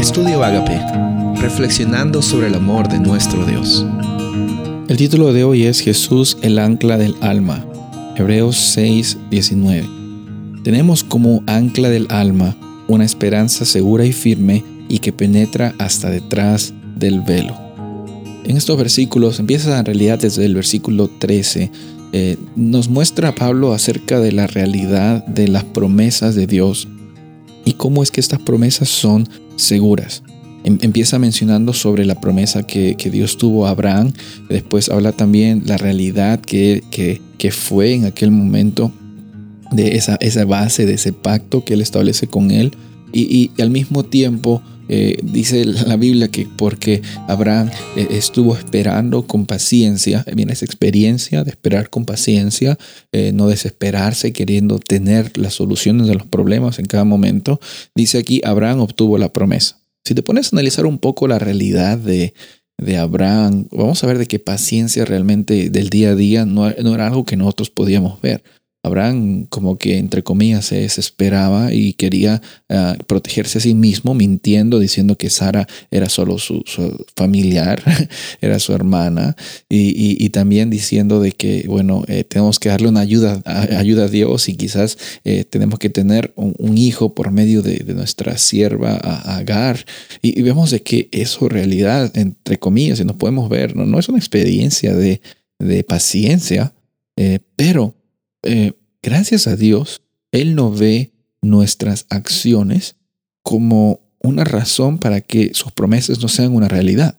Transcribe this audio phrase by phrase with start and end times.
[0.00, 0.80] Estudio Agape,
[1.42, 3.84] reflexionando sobre el amor de nuestro Dios.
[4.88, 7.66] El título de hoy es Jesús, el ancla del alma.
[8.16, 9.86] Hebreos 6, 19.
[10.64, 12.56] Tenemos como ancla del alma
[12.88, 17.54] una esperanza segura y firme y que penetra hasta detrás del velo.
[18.46, 21.70] En estos versículos, empieza en realidad desde el versículo 13,
[22.14, 26.88] eh, nos muestra Pablo acerca de la realidad de las promesas de Dios
[27.70, 30.24] y cómo es que estas promesas son seguras.
[30.64, 34.12] Em, empieza mencionando sobre la promesa que, Dios tuvo a Abraham,
[34.48, 36.82] después habla también la realidad que,
[37.52, 38.92] fue en aquel momento
[39.70, 42.72] de esa, base, de ese pacto que él establece con él,
[43.12, 49.46] y al mismo tiempo eh, dice la Biblia que porque Abraham eh, estuvo esperando con
[49.46, 52.76] paciencia, viene esa experiencia de esperar con paciencia,
[53.12, 57.60] eh, no desesperarse, queriendo tener las soluciones de los problemas en cada momento,
[57.94, 59.78] dice aquí, Abraham obtuvo la promesa.
[60.04, 62.34] Si te pones a analizar un poco la realidad de,
[62.76, 66.94] de Abraham, vamos a ver de qué paciencia realmente del día a día no, no
[66.96, 68.42] era algo que nosotros podíamos ver.
[68.82, 74.78] Abraham como que entre comillas se desesperaba y quería ah, protegerse a sí mismo mintiendo,
[74.78, 76.64] diciendo que Sara era solo su,
[77.14, 77.82] familiar,
[78.40, 79.36] era su hermana
[79.68, 84.48] y, también diciendo de que bueno eh, tenemos que darle una ayuda, ayuda a Dios
[84.48, 89.84] y quizás eh, tenemos que tener un, hijo por medio de, nuestra sierva Agar.
[90.22, 94.08] Y, vemos de que eso realidad entre comillas y nos podemos ver no, no es
[94.08, 95.20] una experiencia de,
[95.86, 96.72] paciencia
[97.16, 97.94] eh, pero
[98.42, 100.02] eh, gracias a Dios,
[100.32, 102.96] Él no ve nuestras acciones
[103.42, 107.18] como una razón para que sus promesas no sean una realidad.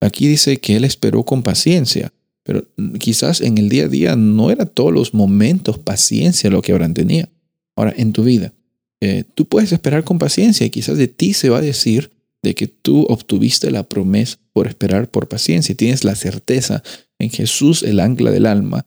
[0.00, 2.66] Aquí dice que Él esperó con paciencia, pero
[2.98, 6.94] quizás en el día a día no era todos los momentos paciencia lo que Abraham
[6.94, 7.28] tenía.
[7.76, 8.54] Ahora, en tu vida,
[9.00, 12.10] eh, tú puedes esperar con paciencia y quizás de ti se va a decir
[12.42, 16.82] de que tú obtuviste la promesa por esperar por paciencia tienes la certeza
[17.18, 18.86] en Jesús, el ancla del alma,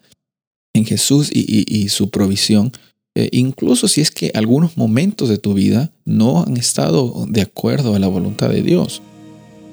[0.73, 2.71] en Jesús y, su provisión,
[3.15, 7.95] eh, incluso si es que algunos momentos de tu vida no han estado de acuerdo
[7.95, 9.01] a la voluntad de Dios.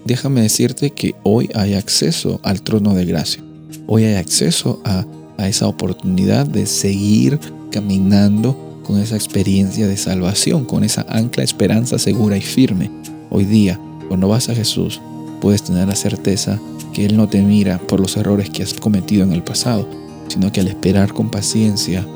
[0.04, 3.42] Déjame decirte que hoy hay acceso al trono de gracia.
[3.86, 7.38] Hoy hay acceso a, a esa oportunidad de seguir
[7.70, 12.90] caminando con esa experiencia de salvación, con esa ancla esperanza segura y firme.
[13.30, 13.78] Hoy día,
[14.08, 15.00] cuando vas a Jesús,
[15.40, 16.58] puedes tener la certeza
[16.92, 19.86] que Él no te mira por los errores que has cometido en el pasado,
[20.28, 22.06] sino que al esperar con paciencia,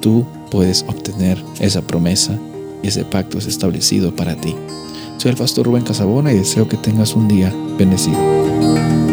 [0.00, 2.38] tú puedes obtener esa promesa
[2.82, 4.54] y ese pacto es establecido para ti.
[5.16, 9.03] Soy el pastor Rubén Casabona y deseo que tengas un día bendecido.